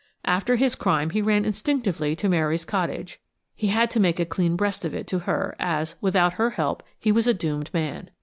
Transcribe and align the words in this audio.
After 0.25 0.55
his 0.55 0.73
crime 0.73 1.11
he 1.11 1.21
ran 1.21 1.45
instinctively 1.45 2.15
to 2.15 2.27
Mary's 2.27 2.65
cottage. 2.65 3.21
He 3.53 3.67
had 3.67 3.91
to 3.91 3.99
make 3.99 4.19
a 4.19 4.25
clean 4.25 4.55
breast 4.55 4.83
of 4.83 4.95
it 4.95 5.05
to 5.09 5.19
her, 5.29 5.55
as, 5.59 5.93
without 6.01 6.33
her 6.33 6.49
help, 6.49 6.81
he 6.99 7.11
was 7.11 7.27
a 7.27 7.35
doomed 7.35 7.71
man. 7.71 8.09